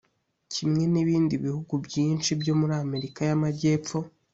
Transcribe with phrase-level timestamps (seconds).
[0.53, 3.97] Kimwe n’ibindi bihugu byinshi byo muri Amerika y’Amajyepfo